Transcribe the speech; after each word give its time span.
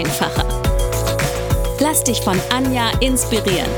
einfacher. 0.00 0.46
Lass 1.78 2.02
dich 2.04 2.22
von 2.22 2.40
Anja 2.50 2.90
inspirieren. 3.00 3.70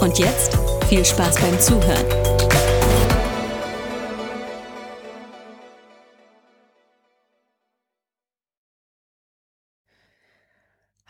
Und 0.00 0.18
jetzt 0.18 0.56
viel 0.88 1.04
Spaß 1.04 1.36
beim 1.36 1.60
Zuhören. 1.60 2.06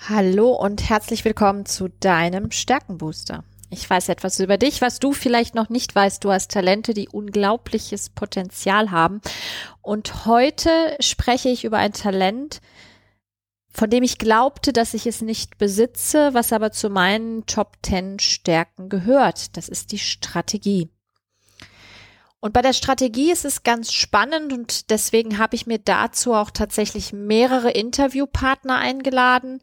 Hallo 0.08 0.50
und 0.50 0.88
herzlich 0.88 1.24
willkommen 1.24 1.64
zu 1.66 1.86
deinem 1.88 2.50
Stärkenbooster. 2.50 3.44
Ich 3.70 3.88
weiß 3.88 4.08
etwas 4.08 4.40
über 4.40 4.58
dich, 4.58 4.80
was 4.80 4.98
du 4.98 5.12
vielleicht 5.12 5.54
noch 5.54 5.68
nicht 5.68 5.94
weißt. 5.94 6.24
Du 6.24 6.32
hast 6.32 6.50
Talente, 6.50 6.92
die 6.92 7.08
unglaubliches 7.08 8.10
Potenzial 8.10 8.90
haben. 8.90 9.20
Und 9.80 10.26
heute 10.26 10.96
spreche 10.98 11.50
ich 11.50 11.62
über 11.62 11.78
ein 11.78 11.92
Talent, 11.92 12.60
von 13.70 13.88
dem 13.88 14.02
ich 14.02 14.18
glaubte, 14.18 14.72
dass 14.72 14.94
ich 14.94 15.06
es 15.06 15.20
nicht 15.20 15.56
besitze, 15.58 16.34
was 16.34 16.52
aber 16.52 16.72
zu 16.72 16.90
meinen 16.90 17.46
Top 17.46 17.76
10 17.82 18.18
Stärken 18.18 18.88
gehört. 18.88 19.56
Das 19.56 19.68
ist 19.68 19.92
die 19.92 19.98
Strategie. 19.98 20.90
Und 22.40 22.54
bei 22.54 22.62
der 22.62 22.72
Strategie 22.72 23.30
ist 23.30 23.44
es 23.44 23.62
ganz 23.62 23.92
spannend 23.92 24.52
und 24.52 24.90
deswegen 24.90 25.38
habe 25.38 25.54
ich 25.54 25.66
mir 25.66 25.78
dazu 25.78 26.32
auch 26.32 26.50
tatsächlich 26.50 27.12
mehrere 27.12 27.70
Interviewpartner 27.70 28.78
eingeladen, 28.78 29.60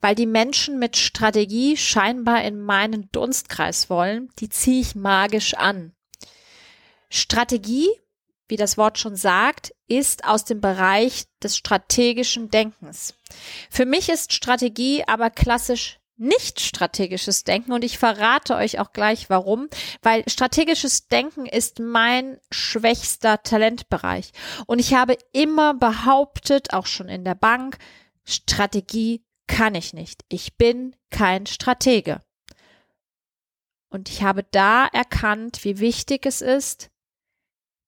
weil 0.00 0.14
die 0.14 0.26
Menschen 0.26 0.78
mit 0.78 0.96
Strategie 0.96 1.76
scheinbar 1.76 2.44
in 2.44 2.60
meinen 2.60 3.08
Dunstkreis 3.10 3.90
wollen, 3.90 4.30
die 4.38 4.48
ziehe 4.48 4.80
ich 4.80 4.94
magisch 4.94 5.54
an. 5.54 5.92
Strategie, 7.10 7.88
wie 8.48 8.56
das 8.56 8.76
Wort 8.76 8.98
schon 8.98 9.16
sagt, 9.16 9.74
ist 9.86 10.24
aus 10.24 10.44
dem 10.44 10.60
Bereich 10.60 11.24
des 11.42 11.56
strategischen 11.56 12.50
Denkens. 12.50 13.14
Für 13.70 13.86
mich 13.86 14.08
ist 14.08 14.32
Strategie 14.32 15.04
aber 15.06 15.30
klassisch 15.30 15.98
nicht 16.16 16.60
strategisches 16.60 17.42
Denken 17.42 17.72
und 17.72 17.82
ich 17.82 17.98
verrate 17.98 18.54
euch 18.54 18.78
auch 18.78 18.92
gleich 18.92 19.30
warum, 19.30 19.68
weil 20.00 20.22
strategisches 20.28 21.08
Denken 21.08 21.44
ist 21.44 21.80
mein 21.80 22.38
schwächster 22.52 23.42
Talentbereich 23.42 24.30
und 24.66 24.78
ich 24.78 24.94
habe 24.94 25.18
immer 25.32 25.74
behauptet, 25.74 26.72
auch 26.72 26.86
schon 26.86 27.08
in 27.08 27.24
der 27.24 27.34
Bank, 27.34 27.78
Strategie 28.24 29.24
kann 29.46 29.74
ich 29.74 29.92
nicht. 29.92 30.24
Ich 30.28 30.56
bin 30.56 30.96
kein 31.10 31.46
Stratege. 31.46 32.20
Und 33.90 34.08
ich 34.08 34.22
habe 34.22 34.44
da 34.50 34.86
erkannt, 34.86 35.64
wie 35.64 35.78
wichtig 35.78 36.26
es 36.26 36.40
ist, 36.40 36.90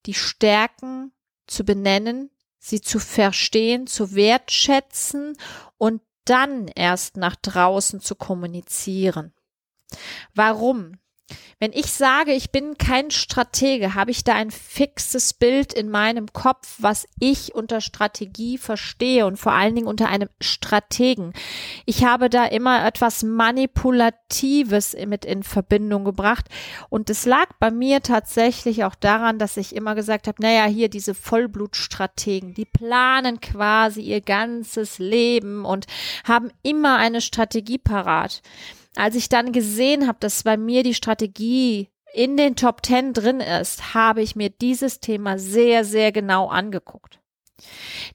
die 0.06 0.14
Stärken 0.14 1.12
zu 1.46 1.64
benennen, 1.64 2.30
sie 2.58 2.80
zu 2.80 2.98
verstehen, 2.98 3.86
zu 3.86 4.14
wertschätzen 4.14 5.36
und 5.78 6.02
dann 6.24 6.68
erst 6.68 7.16
nach 7.16 7.36
draußen 7.36 8.00
zu 8.00 8.14
kommunizieren. 8.16 9.32
Warum? 10.34 10.98
Wenn 11.58 11.72
ich 11.72 11.86
sage, 11.86 12.32
ich 12.32 12.50
bin 12.50 12.76
kein 12.76 13.10
Stratege, 13.10 13.94
habe 13.94 14.10
ich 14.10 14.24
da 14.24 14.34
ein 14.34 14.50
fixes 14.50 15.32
Bild 15.32 15.72
in 15.72 15.88
meinem 15.88 16.32
Kopf, 16.32 16.76
was 16.78 17.08
ich 17.18 17.54
unter 17.54 17.80
Strategie 17.80 18.58
verstehe 18.58 19.26
und 19.26 19.38
vor 19.38 19.52
allen 19.52 19.74
Dingen 19.74 19.86
unter 19.86 20.08
einem 20.08 20.28
Strategen. 20.40 21.32
Ich 21.84 22.04
habe 22.04 22.28
da 22.28 22.44
immer 22.44 22.86
etwas 22.86 23.22
Manipulatives 23.22 24.94
mit 25.06 25.24
in 25.24 25.42
Verbindung 25.42 26.04
gebracht 26.04 26.46
und 26.90 27.10
es 27.10 27.24
lag 27.26 27.48
bei 27.58 27.70
mir 27.70 28.02
tatsächlich 28.02 28.84
auch 28.84 28.94
daran, 28.94 29.38
dass 29.38 29.56
ich 29.56 29.74
immer 29.74 29.94
gesagt 29.94 30.28
habe, 30.28 30.42
naja, 30.42 30.66
hier 30.66 30.90
diese 30.90 31.14
Vollblutstrategen, 31.14 32.54
die 32.54 32.66
planen 32.66 33.40
quasi 33.40 34.02
ihr 34.02 34.20
ganzes 34.20 34.98
Leben 34.98 35.64
und 35.64 35.86
haben 36.24 36.50
immer 36.62 36.98
eine 36.98 37.20
Strategie 37.20 37.78
parat 37.78 38.42
als 38.96 39.14
ich 39.14 39.28
dann 39.28 39.52
gesehen 39.52 40.06
habe, 40.06 40.18
dass 40.20 40.42
bei 40.42 40.56
mir 40.56 40.82
die 40.82 40.94
Strategie 40.94 41.90
in 42.12 42.36
den 42.36 42.56
Top 42.56 42.82
Ten 42.82 43.12
drin 43.12 43.40
ist, 43.40 43.94
habe 43.94 44.22
ich 44.22 44.36
mir 44.36 44.50
dieses 44.50 45.00
Thema 45.00 45.38
sehr, 45.38 45.84
sehr 45.84 46.12
genau 46.12 46.48
angeguckt. 46.48 47.20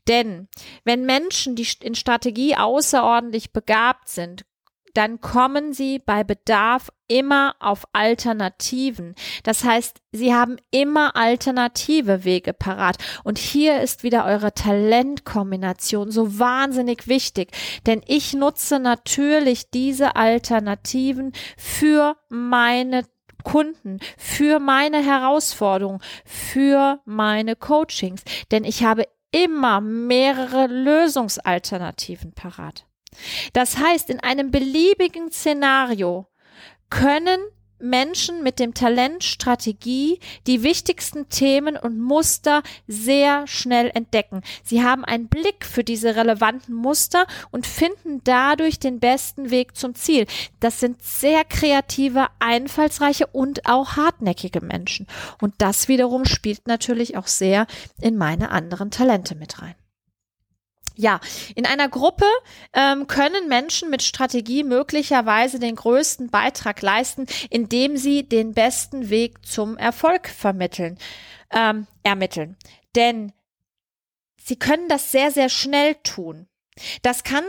Denn 0.08 0.48
wenn 0.84 1.06
Menschen, 1.06 1.56
die 1.56 1.68
in 1.82 1.96
Strategie 1.96 2.56
außerordentlich 2.56 3.52
begabt 3.52 4.10
sind, 4.10 4.46
dann 4.94 5.22
kommen 5.22 5.74
sie 5.74 6.00
bei 6.00 6.24
Bedarf 6.24 6.90
immer 7.08 7.56
auf 7.60 7.86
Alternativen. 7.92 9.16
Das 9.44 9.64
heißt, 9.64 9.98
sie 10.12 10.34
haben 10.34 10.58
immer 10.72 11.16
alternative 11.16 12.24
Wege 12.24 12.54
parat. 12.54 12.98
Und 13.24 13.38
hier 13.38 13.82
ist 13.82 14.04
wieder 14.04 14.26
eure 14.26 14.54
Talentkombination 14.54 16.10
so 16.10 16.40
wahnsinnig 16.40 17.08
wichtig. 17.08 17.52
Denn 17.86 18.02
ich 18.08 18.34
nutze 18.34 18.80
natürlich 18.80 19.70
diese 19.72 20.16
Alternativen 20.16 21.34
für 21.58 22.16
meine 22.30 23.04
Kunden, 23.44 24.00
für 24.18 24.60
meine 24.60 25.04
Herausforderungen, 25.04 26.02
für 26.24 27.02
meine 27.06 27.56
Coachings. 27.56 28.24
Denn 28.52 28.64
ich 28.64 28.84
habe 28.84 29.06
immer 29.32 29.82
mehrere 29.82 30.68
Lösungsalternativen 30.68 32.34
parat. 32.34 32.86
Das 33.54 33.78
heißt, 33.78 34.10
in 34.10 34.20
einem 34.20 34.52
beliebigen 34.52 35.32
Szenario 35.32 36.28
können 36.90 37.40
Menschen 37.82 38.44
mit 38.44 38.60
dem 38.60 38.74
Talent 38.74 39.24
Strategie 39.24 40.20
die 40.48 40.64
wichtigsten 40.64 41.30
Themen 41.30 41.78
und 41.78 42.00
Muster 42.00 42.64
sehr 42.88 43.48
schnell 43.48 43.92
entdecken. 43.94 44.42
Sie 44.64 44.84
haben 44.84 45.04
einen 45.04 45.28
Blick 45.28 45.66
für 45.66 45.84
diese 45.84 46.16
relevanten 46.16 46.76
Muster 46.76 47.26
und 47.50 47.68
finden 47.68 48.22
dadurch 48.24 48.80
den 48.80 49.00
besten 49.00 49.50
Weg 49.50 49.76
zum 49.76 49.96
Ziel. 49.96 50.28
Das 50.60 50.80
sind 50.80 51.02
sehr 51.02 51.44
kreative, 51.44 52.28
einfallsreiche 52.40 53.28
und 53.28 53.66
auch 53.66 53.96
hartnäckige 53.96 54.62
Menschen. 54.62 55.08
Und 55.42 55.56
das 55.58 55.88
wiederum 55.88 56.26
spielt 56.26 56.68
natürlich 56.68 57.18
auch 57.18 57.28
sehr 57.28 57.68
in 58.00 58.18
meine 58.18 58.52
anderen 58.52 58.92
Talente 58.92 59.36
mit 59.36 59.62
rein. 59.62 59.76
Ja, 60.96 61.20
in 61.56 61.66
einer 61.66 61.90
Gruppe 61.90 62.26
ähm, 62.74 63.08
können 63.08 63.48
Menschen 63.48 63.90
mit 63.90 64.04
Strategie 64.04 64.64
möglicherweise 64.64 65.58
den 65.60 65.76
größten 65.76 66.30
Beitrag 66.30 66.82
leisten, 66.82 67.28
indem 67.50 67.98
sie 67.98 68.28
den 68.28 68.54
besten 68.54 69.10
Weg 69.10 69.46
zum 69.46 69.78
Erfolg 69.78 70.28
vermitteln, 70.28 70.98
ähm, 71.52 71.88
ermitteln. 72.04 72.58
Denn 72.96 73.32
sie 74.38 74.58
können 74.58 74.90
das 74.90 75.12
sehr, 75.12 75.32
sehr 75.32 75.50
schnell 75.50 75.96
tun. 76.04 76.48
Das 77.02 77.24
kann 77.24 77.44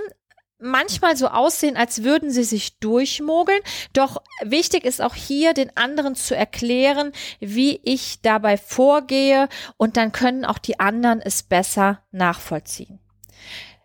manchmal 0.63 1.17
so 1.17 1.29
aussehen, 1.29 1.77
als 1.77 2.05
würden 2.05 2.31
sie 2.31 2.45
sich 2.45 2.79
durchmogeln. 2.79 3.61
Doch 3.93 4.23
wichtig 4.43 4.85
ist 4.85 5.03
auch 5.03 5.15
hier, 5.15 5.53
den 5.53 5.77
anderen 5.77 6.15
zu 6.15 6.37
erklären, 6.37 7.13
wie 7.41 7.81
ich 7.83 8.23
dabei 8.23 8.57
vorgehe 8.57 9.49
und 9.77 9.97
dann 9.97 10.13
können 10.13 10.45
auch 10.45 10.59
die 10.59 10.81
anderen 10.81 11.21
es 11.21 11.43
besser 11.43 12.03
nachvollziehen. 12.13 13.02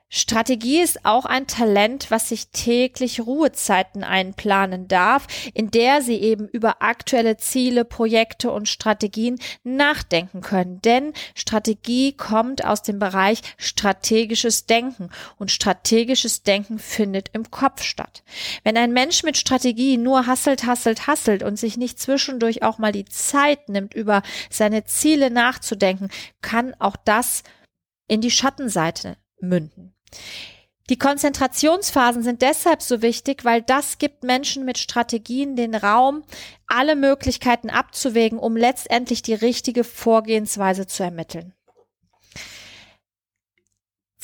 Strategie 0.09 0.79
ist 0.79 1.03
auch 1.05 1.25
ein 1.25 1.47
Talent, 1.47 2.11
was 2.11 2.29
sich 2.29 2.47
täglich 2.51 3.19
Ruhezeiten 3.19 4.05
einplanen 4.05 4.87
darf, 4.87 5.27
in 5.53 5.69
der 5.69 6.01
sie 6.01 6.15
eben 6.15 6.47
über 6.47 6.81
aktuelle 6.81 7.35
Ziele, 7.35 7.83
Projekte 7.83 8.51
und 8.51 8.69
Strategien 8.69 9.37
nachdenken 9.63 10.39
können. 10.39 10.81
Denn 10.81 11.11
Strategie 11.35 12.13
kommt 12.13 12.63
aus 12.63 12.83
dem 12.83 12.99
Bereich 12.99 13.41
strategisches 13.57 14.65
Denken 14.65 15.09
und 15.37 15.51
strategisches 15.51 16.43
Denken 16.43 16.79
findet 16.79 17.29
im 17.33 17.51
Kopf 17.51 17.83
statt. 17.83 18.23
Wenn 18.63 18.77
ein 18.77 18.93
Mensch 18.93 19.23
mit 19.23 19.35
Strategie 19.35 19.97
nur 19.97 20.25
hasselt, 20.25 20.65
hasselt, 20.65 21.07
hasselt 21.07 21.43
und 21.43 21.59
sich 21.59 21.75
nicht 21.75 21.99
zwischendurch 21.99 22.63
auch 22.63 22.77
mal 22.77 22.93
die 22.93 23.05
Zeit 23.05 23.67
nimmt, 23.67 23.93
über 23.93 24.21
seine 24.49 24.85
Ziele 24.85 25.31
nachzudenken, 25.31 26.09
kann 26.41 26.73
auch 26.79 26.95
das 26.95 27.43
in 28.07 28.21
die 28.21 28.31
Schattenseite 28.31 29.17
münden. 29.41 29.96
Die 30.89 30.97
Konzentrationsphasen 30.97 32.23
sind 32.23 32.41
deshalb 32.41 32.81
so 32.81 33.01
wichtig, 33.01 33.43
weil 33.43 33.61
das 33.61 33.97
gibt 33.97 34.23
Menschen 34.23 34.63
mit 34.63 34.77
Strategien 34.77 35.57
den 35.57 35.75
Raum, 35.75 36.23
alle 36.65 36.95
Möglichkeiten 36.95 37.69
abzuwägen, 37.69 38.39
um 38.39 38.55
letztendlich 38.55 39.21
die 39.21 39.33
richtige 39.33 39.83
Vorgehensweise 39.83 40.87
zu 40.87 41.03
ermitteln. 41.03 41.53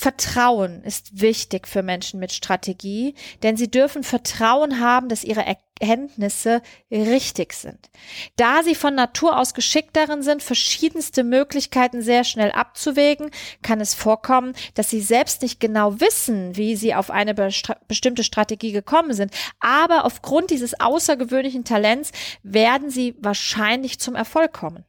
Vertrauen 0.03 0.83
ist 0.83 1.21
wichtig 1.21 1.65
für 1.68 1.81
Menschen 1.81 2.19
mit 2.19 2.33
Strategie, 2.33 3.15
denn 3.41 3.56
sie 3.56 3.71
dürfen 3.71 4.03
Vertrauen 4.03 4.81
haben, 4.81 5.07
dass 5.07 5.24
ihre 5.24 5.45
Erkenntnisse 5.83 6.62
richtig 6.89 7.53
sind. 7.53 7.89
Da 8.38 8.63
sie 8.63 8.75
von 8.75 8.95
Natur 8.95 9.38
aus 9.38 9.53
geschickt 9.53 9.95
darin 9.95 10.24
sind, 10.24 10.41
verschiedenste 10.41 11.24
Möglichkeiten 11.24 12.01
sehr 12.01 12.24
schnell 12.24 12.51
abzuwägen, 12.51 13.31
kann 13.62 13.81
es 13.81 13.94
vorkommen, 13.94 14.53
dass 14.75 14.89
sie 14.89 15.01
selbst 15.01 15.41
nicht 15.41 15.59
genau 15.59 16.00
wissen, 16.00 16.56
wie 16.56 16.77
sie 16.77 16.95
auf 16.95 17.12
eine 17.12 17.33
bestimmte 17.33 18.24
Strategie 18.24 18.71
gekommen 18.71 19.13
sind. 19.13 19.33
Aber 19.59 20.06
aufgrund 20.06 20.51
dieses 20.51 20.80
außergewöhnlichen 20.80 21.65
Talents 21.65 22.12
werden 22.44 22.89
sie 22.89 23.15
wahrscheinlich 23.19 24.00
zum 24.00 24.15
Erfolg 24.15 24.53
kommen. 24.53 24.85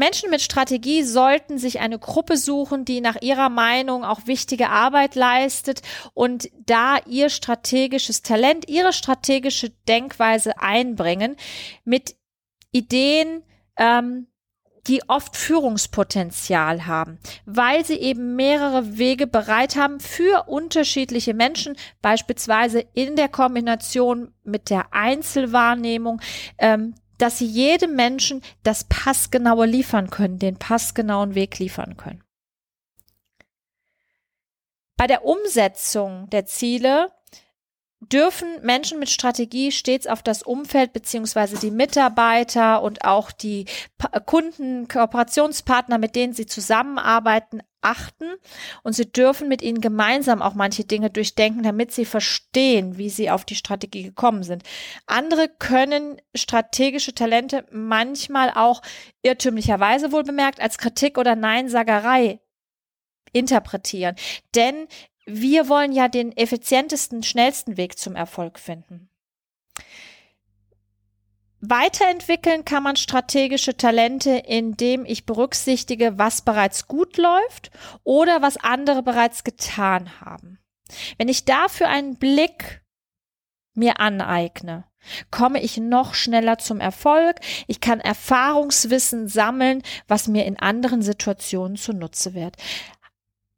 Menschen 0.00 0.30
mit 0.30 0.40
Strategie 0.40 1.02
sollten 1.02 1.58
sich 1.58 1.78
eine 1.78 1.98
Gruppe 1.98 2.38
suchen, 2.38 2.86
die 2.86 3.02
nach 3.02 3.20
ihrer 3.20 3.50
Meinung 3.50 4.02
auch 4.02 4.26
wichtige 4.26 4.70
Arbeit 4.70 5.14
leistet 5.14 5.82
und 6.14 6.48
da 6.64 6.96
ihr 7.06 7.28
strategisches 7.28 8.22
Talent, 8.22 8.66
ihre 8.66 8.94
strategische 8.94 9.68
Denkweise 9.86 10.58
einbringen 10.58 11.36
mit 11.84 12.16
Ideen, 12.72 13.42
ähm, 13.76 14.26
die 14.86 15.02
oft 15.06 15.36
Führungspotenzial 15.36 16.86
haben, 16.86 17.18
weil 17.44 17.84
sie 17.84 17.98
eben 17.98 18.36
mehrere 18.36 18.96
Wege 18.96 19.26
bereit 19.26 19.76
haben 19.76 20.00
für 20.00 20.48
unterschiedliche 20.48 21.34
Menschen, 21.34 21.76
beispielsweise 22.00 22.86
in 22.94 23.16
der 23.16 23.28
Kombination 23.28 24.32
mit 24.44 24.70
der 24.70 24.94
Einzelwahrnehmung, 24.94 26.22
ähm, 26.56 26.94
dass 27.20 27.38
sie 27.38 27.46
jedem 27.46 27.94
Menschen 27.94 28.42
das 28.62 28.84
Passgenaue 28.84 29.66
liefern 29.66 30.10
können, 30.10 30.38
den 30.38 30.56
passgenauen 30.56 31.34
Weg 31.34 31.58
liefern 31.58 31.96
können. 31.96 32.22
Bei 34.96 35.06
der 35.06 35.24
Umsetzung 35.24 36.28
der 36.30 36.44
Ziele 36.46 37.10
dürfen 38.00 38.62
Menschen 38.62 38.98
mit 38.98 39.10
Strategie 39.10 39.72
stets 39.72 40.06
auf 40.06 40.22
das 40.22 40.42
Umfeld 40.42 40.92
beziehungsweise 40.92 41.58
die 41.58 41.70
Mitarbeiter 41.70 42.82
und 42.82 43.04
auch 43.04 43.30
die 43.30 43.66
Kunden, 44.26 44.88
Kooperationspartner, 44.88 45.98
mit 45.98 46.16
denen 46.16 46.32
sie 46.32 46.46
zusammenarbeiten, 46.46 47.62
achten 47.82 48.34
und 48.82 48.92
sie 48.94 49.10
dürfen 49.10 49.48
mit 49.48 49.62
ihnen 49.62 49.80
gemeinsam 49.80 50.42
auch 50.42 50.54
manche 50.54 50.84
Dinge 50.84 51.10
durchdenken, 51.10 51.62
damit 51.62 51.92
sie 51.92 52.04
verstehen, 52.04 52.98
wie 52.98 53.10
sie 53.10 53.30
auf 53.30 53.44
die 53.44 53.54
Strategie 53.54 54.02
gekommen 54.02 54.42
sind. 54.42 54.62
Andere 55.06 55.48
können 55.48 56.20
strategische 56.34 57.14
Talente 57.14 57.66
manchmal 57.70 58.50
auch 58.50 58.82
irrtümlicherweise 59.22 60.12
wohl 60.12 60.24
bemerkt 60.24 60.60
als 60.60 60.78
Kritik 60.78 61.18
oder 61.18 61.36
Neinsagerei 61.36 62.40
interpretieren. 63.32 64.16
Denn 64.54 64.88
wir 65.26 65.68
wollen 65.68 65.92
ja 65.92 66.08
den 66.08 66.36
effizientesten, 66.36 67.22
schnellsten 67.22 67.76
Weg 67.76 67.98
zum 67.98 68.16
Erfolg 68.16 68.58
finden. 68.58 69.08
Weiterentwickeln 71.60 72.64
kann 72.64 72.82
man 72.82 72.96
strategische 72.96 73.76
Talente, 73.76 74.30
indem 74.30 75.04
ich 75.04 75.26
berücksichtige, 75.26 76.18
was 76.18 76.42
bereits 76.42 76.86
gut 76.86 77.18
läuft 77.18 77.70
oder 78.02 78.40
was 78.40 78.56
andere 78.56 79.02
bereits 79.02 79.44
getan 79.44 80.20
haben. 80.20 80.58
Wenn 81.18 81.28
ich 81.28 81.44
dafür 81.44 81.88
einen 81.88 82.16
Blick 82.16 82.82
mir 83.74 84.00
aneigne, 84.00 84.84
komme 85.30 85.62
ich 85.62 85.76
noch 85.76 86.14
schneller 86.14 86.58
zum 86.58 86.80
Erfolg. 86.80 87.36
Ich 87.66 87.80
kann 87.80 88.00
Erfahrungswissen 88.00 89.28
sammeln, 89.28 89.82
was 90.08 90.28
mir 90.28 90.46
in 90.46 90.58
anderen 90.58 91.02
Situationen 91.02 91.76
zunutze 91.76 92.34
wird. 92.34 92.56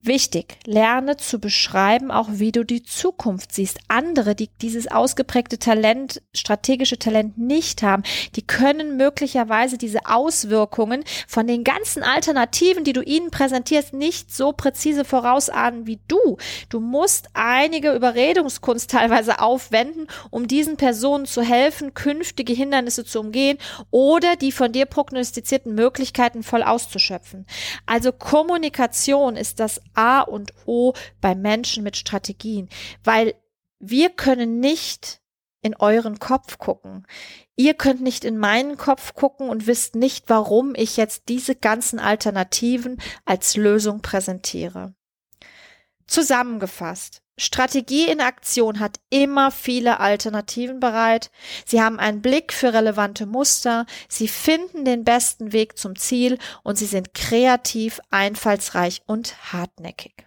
Wichtig, 0.05 0.57
lerne 0.67 1.17
zu 1.17 1.39
beschreiben, 1.39 2.11
auch 2.11 2.29
wie 2.33 2.51
du 2.51 2.65
die 2.65 2.83
Zukunft 2.83 3.53
siehst. 3.53 3.79
Andere, 3.87 4.35
die 4.35 4.49
dieses 4.61 4.91
ausgeprägte 4.91 5.61
Talent, 5.61 6.21
strategische 6.35 6.99
Talent 6.99 7.39
nicht 7.39 7.85
haben, 7.85 8.03
die 8.35 8.43
können 8.43 8.97
möglicherweise 8.97 9.79
diese 9.79 10.01
Auswirkungen 10.07 11.05
von 11.29 11.47
den 11.47 11.63
ganzen 11.63 12.03
Alternativen, 12.03 12.83
die 12.83 12.95
du 12.95 13.01
ihnen 13.01 13.31
präsentierst, 13.31 13.95
nicht 13.95 14.35
so 14.35 14.51
präzise 14.51 15.05
vorausahnen 15.05 15.87
wie 15.87 16.01
du. 16.09 16.37
Du 16.69 16.81
musst 16.81 17.29
einige 17.35 17.95
Überredungskunst 17.95 18.91
teilweise 18.91 19.39
aufwenden, 19.39 20.09
um 20.31 20.49
diesen 20.49 20.77
Personen 20.77 21.27
zu 21.27 21.43
helfen, 21.43 21.95
künftige 21.95 22.53
Hindernisse 22.53 23.05
zu 23.05 23.21
umgehen 23.21 23.57
oder 23.93 24.35
die 24.35 24.51
von 24.51 24.73
dir 24.73 24.87
prognostizierten 24.87 25.77
Möglichkeiten 25.77 26.43
voll 26.43 26.65
auszuschöpfen. 26.65 27.47
Also 27.87 28.11
Kommunikation 28.11 29.37
ist 29.37 29.61
das 29.61 29.81
A 29.95 30.21
und 30.21 30.53
O 30.67 30.95
bei 31.21 31.35
Menschen 31.35 31.83
mit 31.83 31.97
Strategien, 31.97 32.69
weil 33.05 33.35
wir 33.79 34.11
können 34.11 34.61
nicht 34.61 35.21
in 35.63 35.77
euren 35.77 36.19
Kopf 36.19 36.59
gucken. 36.59 37.07
Ihr 37.57 37.75
könnt 37.75 38.01
nicht 38.01 38.25
in 38.25 38.37
meinen 38.37 38.77
Kopf 38.77 39.15
gucken 39.15 39.49
und 39.49 39.67
wisst 39.67 39.95
nicht, 39.95 40.29
warum 40.29 40.75
ich 40.75 40.97
jetzt 40.97 41.29
diese 41.29 41.55
ganzen 41.55 41.99
Alternativen 42.01 43.01
als 43.25 43.57
Lösung 43.57 44.03
präsentiere. 44.03 44.95
Zusammengefasst. 46.07 47.22
Strategie 47.39 48.09
in 48.09 48.21
Aktion 48.21 48.79
hat 48.79 49.01
immer 49.09 49.51
viele 49.51 50.01
Alternativen 50.01 50.81
bereit. 50.81 51.31
Sie 51.65 51.81
haben 51.81 51.99
einen 51.99 52.21
Blick 52.21 52.53
für 52.53 52.75
relevante 52.75 53.27
Muster. 53.27 53.87
Sie 54.09 54.29
finden 54.29 54.85
den 54.85 55.05
besten 55.05 55.53
Weg 55.53 55.79
zum 55.79 55.97
Ziel 55.97 56.39
und 56.63 56.77
sie 56.77 56.87
sind 56.87 57.15
kreativ, 57.15 58.01
einfallsreich 58.11 59.03
und 59.07 59.53
hartnäckig. 59.53 60.27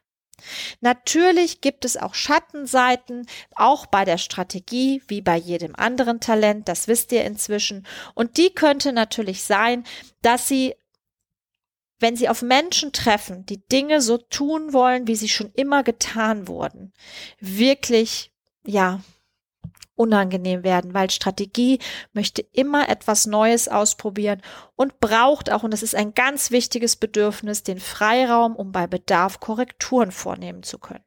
Natürlich 0.81 1.61
gibt 1.61 1.85
es 1.85 1.97
auch 1.97 2.13
Schattenseiten, 2.13 3.25
auch 3.55 3.85
bei 3.85 4.05
der 4.05 4.17
Strategie, 4.17 5.01
wie 5.07 5.21
bei 5.21 5.37
jedem 5.37 5.75
anderen 5.75 6.19
Talent, 6.19 6.67
das 6.67 6.87
wisst 6.87 7.11
ihr 7.11 7.23
inzwischen. 7.23 7.85
Und 8.13 8.37
die 8.37 8.53
könnte 8.53 8.93
natürlich 8.93 9.43
sein, 9.43 9.85
dass 10.21 10.47
sie 10.47 10.75
wenn 11.99 12.15
sie 12.15 12.29
auf 12.29 12.41
Menschen 12.41 12.91
treffen, 12.91 13.45
die 13.45 13.65
Dinge 13.67 14.01
so 14.01 14.17
tun 14.17 14.73
wollen, 14.73 15.07
wie 15.07 15.15
sie 15.15 15.29
schon 15.29 15.51
immer 15.53 15.83
getan 15.83 16.47
wurden, 16.47 16.93
wirklich, 17.39 18.31
ja, 18.65 19.01
unangenehm 19.95 20.63
werden, 20.63 20.93
weil 20.93 21.09
Strategie 21.09 21.79
möchte 22.13 22.41
immer 22.41 22.89
etwas 22.89 23.25
Neues 23.25 23.67
ausprobieren 23.67 24.41
und 24.75 24.99
braucht 24.99 25.49
auch, 25.49 25.63
und 25.63 25.71
das 25.71 25.83
ist 25.83 25.95
ein 25.95 26.13
ganz 26.13 26.51
wichtiges 26.51 26.97
Bedürfnis, 26.97 27.63
den 27.63 27.79
Freiraum, 27.79 28.55
um 28.55 28.71
bei 28.71 28.87
Bedarf 28.87 29.39
Korrekturen 29.39 30.11
vornehmen 30.11 30.63
zu 30.63 30.79
können. 30.79 31.03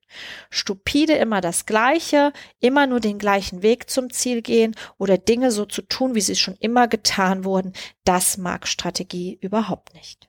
Stupide 0.48 1.14
immer 1.14 1.40
das 1.40 1.66
Gleiche, 1.66 2.32
immer 2.60 2.86
nur 2.86 3.00
den 3.00 3.18
gleichen 3.18 3.62
Weg 3.62 3.90
zum 3.90 4.10
Ziel 4.10 4.40
gehen 4.40 4.74
oder 4.96 5.18
Dinge 5.18 5.50
so 5.50 5.66
zu 5.66 5.82
tun, 5.82 6.14
wie 6.14 6.22
sie 6.22 6.36
schon 6.36 6.56
immer 6.56 6.88
getan 6.88 7.44
wurden, 7.44 7.74
das 8.04 8.38
mag 8.38 8.66
Strategie 8.66 9.38
überhaupt 9.40 9.92
nicht. 9.92 10.27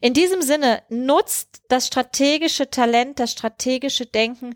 In 0.00 0.14
diesem 0.14 0.42
Sinne 0.42 0.82
nutzt 0.88 1.62
das 1.68 1.86
strategische 1.86 2.70
Talent, 2.70 3.18
das 3.18 3.32
strategische 3.32 4.06
Denken 4.06 4.54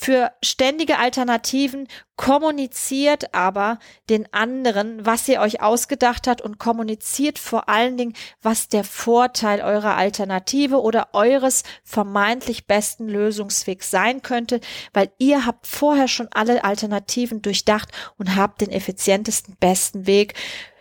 für 0.00 0.32
ständige 0.42 0.98
Alternativen, 0.98 1.86
kommuniziert 2.16 3.34
aber 3.34 3.78
den 4.08 4.32
anderen, 4.32 5.04
was 5.04 5.28
ihr 5.28 5.40
euch 5.40 5.60
ausgedacht 5.60 6.26
habt 6.26 6.40
und 6.40 6.58
kommuniziert 6.58 7.38
vor 7.38 7.68
allen 7.68 7.98
Dingen, 7.98 8.14
was 8.40 8.68
der 8.68 8.84
Vorteil 8.84 9.60
eurer 9.60 9.96
Alternative 9.96 10.80
oder 10.80 11.08
eures 11.12 11.64
vermeintlich 11.84 12.66
besten 12.66 13.10
Lösungswegs 13.10 13.90
sein 13.90 14.22
könnte, 14.22 14.60
weil 14.94 15.12
ihr 15.18 15.44
habt 15.44 15.66
vorher 15.66 16.08
schon 16.08 16.28
alle 16.32 16.64
Alternativen 16.64 17.42
durchdacht 17.42 17.90
und 18.16 18.36
habt 18.36 18.62
den 18.62 18.70
effizientesten, 18.70 19.56
besten 19.60 20.06
Weg 20.06 20.32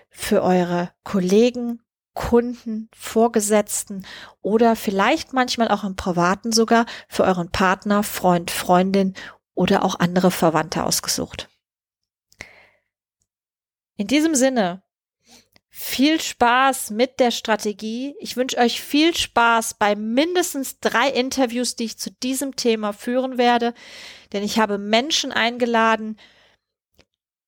für 0.10 0.44
eure 0.44 0.92
Kollegen, 1.04 1.82
Kunden, 2.14 2.90
Vorgesetzten 2.94 4.06
oder 4.42 4.76
vielleicht 4.76 5.34
manchmal 5.34 5.70
auch 5.70 5.84
im 5.84 5.96
Privaten 5.96 6.52
sogar 6.52 6.86
für 7.08 7.24
euren 7.24 7.52
Partner, 7.52 8.04
Freund, 8.04 8.52
Freundin 8.52 9.14
oder 9.54 9.84
auch 9.84 10.00
andere 10.00 10.32
Verwandte 10.32 10.84
ausgesucht. 10.84 11.50
In 13.96 14.08
diesem 14.08 14.36
Sinne, 14.36 14.82
viel 15.70 16.20
Spaß 16.20 16.90
mit 16.90 17.20
der 17.20 17.32
Strategie. 17.32 18.16
Ich 18.20 18.36
wünsche 18.36 18.58
euch 18.58 18.82
viel 18.82 19.16
Spaß 19.16 19.76
bei 19.76 19.96
mindestens 19.96 20.80
drei 20.80 21.10
Interviews, 21.10 21.76
die 21.76 21.86
ich 21.86 21.98
zu 21.98 22.12
diesem 22.12 22.56
Thema 22.56 22.92
führen 22.92 23.38
werde, 23.38 23.74
denn 24.34 24.44
ich 24.44 24.60
habe 24.60 24.78
Menschen 24.78 25.32
eingeladen, 25.32 26.20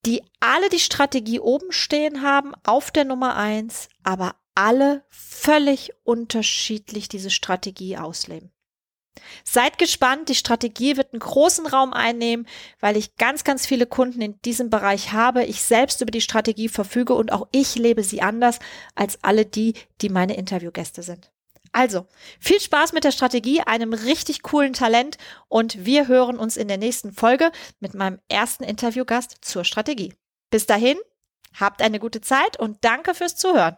die 0.05 0.23
alle 0.39 0.69
die 0.69 0.79
Strategie 0.79 1.39
oben 1.39 1.71
stehen 1.71 2.21
haben 2.21 2.53
auf 2.63 2.91
der 2.91 3.05
Nummer 3.05 3.35
eins, 3.35 3.89
aber 4.03 4.35
alle 4.55 5.03
völlig 5.09 5.93
unterschiedlich 6.03 7.09
diese 7.09 7.29
Strategie 7.29 7.97
ausleben. 7.97 8.51
Seid 9.43 9.77
gespannt, 9.77 10.29
die 10.29 10.35
Strategie 10.35 10.95
wird 10.95 11.13
einen 11.13 11.19
großen 11.19 11.65
Raum 11.65 11.93
einnehmen, 11.93 12.47
weil 12.79 12.95
ich 12.95 13.17
ganz, 13.17 13.43
ganz 13.43 13.65
viele 13.65 13.85
Kunden 13.85 14.21
in 14.21 14.41
diesem 14.41 14.69
Bereich 14.69 15.11
habe. 15.11 15.43
Ich 15.43 15.61
selbst 15.61 16.01
über 16.01 16.11
die 16.11 16.21
Strategie 16.21 16.69
verfüge 16.69 17.13
und 17.13 17.31
auch 17.31 17.47
ich 17.51 17.75
lebe 17.75 18.03
sie 18.03 18.21
anders 18.21 18.59
als 18.95 19.21
alle 19.23 19.45
die, 19.45 19.73
die 20.01 20.09
meine 20.09 20.35
Interviewgäste 20.35 21.03
sind. 21.03 21.31
Also, 21.73 22.05
viel 22.39 22.59
Spaß 22.59 22.91
mit 22.91 23.05
der 23.05 23.11
Strategie, 23.11 23.61
einem 23.61 23.93
richtig 23.93 24.41
coolen 24.41 24.73
Talent 24.73 25.17
und 25.47 25.85
wir 25.85 26.07
hören 26.07 26.37
uns 26.37 26.57
in 26.57 26.67
der 26.67 26.77
nächsten 26.77 27.13
Folge 27.13 27.51
mit 27.79 27.93
meinem 27.93 28.19
ersten 28.27 28.63
Interviewgast 28.63 29.37
zur 29.41 29.63
Strategie. 29.63 30.13
Bis 30.49 30.65
dahin, 30.65 30.97
habt 31.57 31.81
eine 31.81 31.99
gute 31.99 32.19
Zeit 32.19 32.59
und 32.59 32.83
danke 32.83 33.13
fürs 33.13 33.37
Zuhören. 33.37 33.77